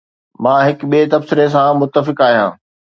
[0.43, 2.51] مان هڪ ٻئي تبصري سان متفق آهيان